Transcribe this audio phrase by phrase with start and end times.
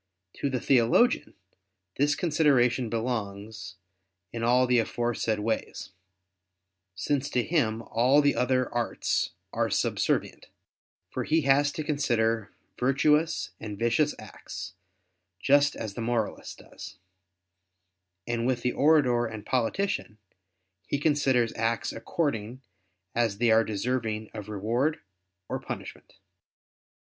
[0.37, 1.35] To the theologian
[1.97, 3.75] this consideration belongs,
[4.33, 5.91] in all the aforesaid ways:
[6.95, 10.47] since to him all the other arts are subservient:
[11.11, 14.73] for he has to consider virtuous and vicious acts,
[15.39, 16.97] just as the moralist does;
[18.25, 20.17] and with the orator and politician
[20.87, 22.63] he considers acts according
[23.13, 24.99] as they are deserving of reward
[25.47, 26.15] or punishment.